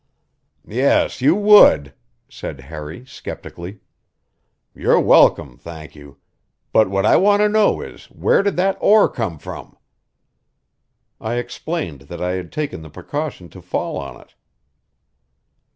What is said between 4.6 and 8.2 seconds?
"You're welcome, thank you. But what I want to know is,